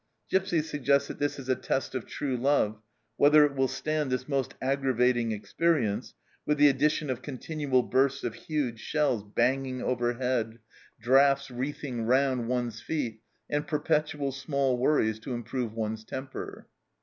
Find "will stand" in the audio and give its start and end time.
3.53-4.09